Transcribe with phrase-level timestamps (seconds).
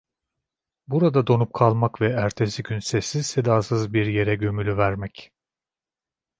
[0.87, 5.31] Burada donup kalmak ve ertesi gün sessiz sedasız bir yere gömülüvermek.